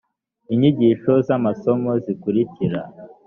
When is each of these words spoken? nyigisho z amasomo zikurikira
nyigisho 0.57 1.11
z 1.25 1.27
amasomo 1.37 1.91
zikurikira 2.03 2.79